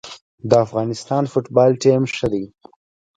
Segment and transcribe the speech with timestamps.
[0.49, 2.43] د افغانستان فوتبال ټیم ښه دی